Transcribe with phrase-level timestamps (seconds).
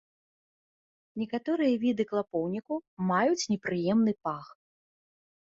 [1.23, 2.73] Некаторыя віды клапоўніку
[3.11, 4.45] маюць непрыемны пах.